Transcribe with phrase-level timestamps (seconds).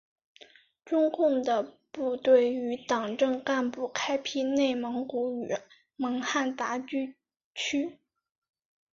[0.83, 5.55] 中共的部队与党政干部开辟内蒙古与
[5.95, 7.13] 蒙汉杂居
[7.53, 7.99] 区。